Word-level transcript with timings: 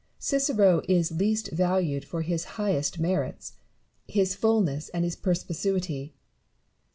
Cicero 0.17 0.81
is 0.89 1.11
least 1.11 1.51
valued 1.51 2.03
for 2.05 2.23
his 2.23 2.45
highest 2.57 2.97
merits, 2.97 3.53
his 4.07 4.33
fulness, 4.33 4.89
and 4.89 5.05
his 5.05 5.15
perspicuity. 5.15 6.15